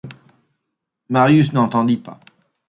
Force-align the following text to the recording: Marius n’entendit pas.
Marius 1.09 1.53
n’entendit 1.53 1.97
pas. 2.01 2.19